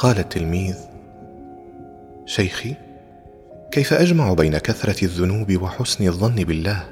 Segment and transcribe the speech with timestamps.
[0.00, 0.76] قال التلميذ
[2.26, 2.74] شيخي
[3.70, 6.84] كيف أجمع بين كثرة الذنوب وحسن الظن بالله؟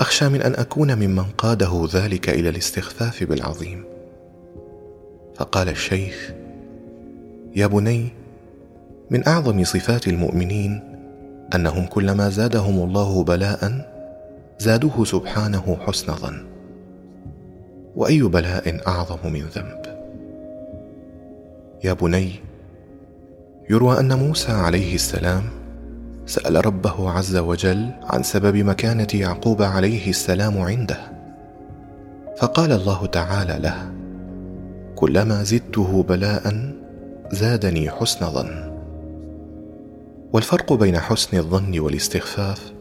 [0.00, 3.84] أخشى من أن أكون ممن قاده ذلك إلى الاستخفاف بالعظيم.
[5.34, 6.32] فقال الشيخ
[7.56, 8.08] يا بني
[9.10, 10.80] من أعظم صفات المؤمنين
[11.54, 13.90] أنهم كلما زادهم الله بلاء
[14.58, 16.46] زادوه سبحانه حسن ظن.
[17.96, 19.99] وأي بلاء أعظم من ذنب؟
[21.84, 22.32] يا بني
[23.70, 25.42] يروى أن موسى عليه السلام
[26.26, 30.98] سأل ربه عز وجل عن سبب مكانة يعقوب عليه السلام عنده.
[32.38, 33.92] فقال الله تعالى له
[34.96, 36.72] كلما زدته بلاء
[37.32, 38.72] زادني حسن ظن.
[40.32, 42.72] والفرق بين حسن الظن والاستخفاف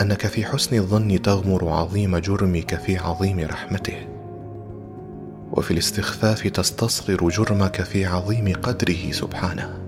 [0.00, 4.17] أنك في حسن الظن تغمر عظيم جرمك في عظيم رحمته.
[5.58, 9.78] وفي الاستخفاف تستصغر جرمك في عظيم قدره سبحانه.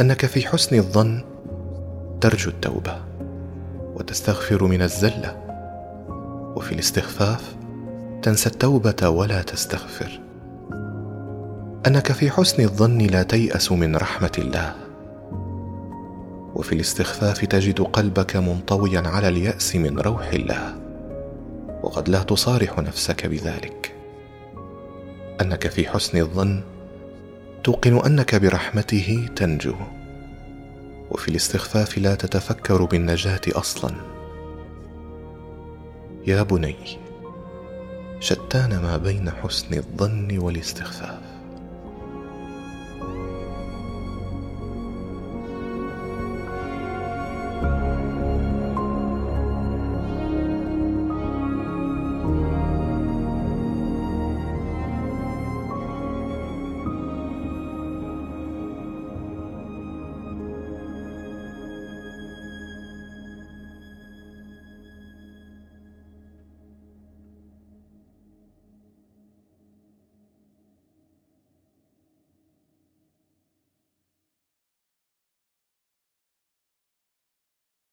[0.00, 1.24] أنك في حسن الظن
[2.20, 2.96] ترجو التوبة
[3.94, 5.36] وتستغفر من الزلة.
[6.56, 7.56] وفي الاستخفاف
[8.22, 10.20] تنسى التوبة ولا تستغفر.
[11.86, 14.74] أنك في حسن الظن لا تيأس من رحمة الله.
[16.54, 20.89] وفي الاستخفاف تجد قلبك منطويا على اليأس من روح الله.
[21.82, 23.94] وقد لا تصارح نفسك بذلك.
[25.40, 26.62] أنك في حسن الظن
[27.64, 29.74] توقن أنك برحمته تنجو
[31.10, 33.94] وفي الاستخفاف لا تتفكر بالنجاة أصلا.
[36.26, 36.76] يا بني
[38.20, 41.29] شتان ما بين حسن الظن والاستخفاف.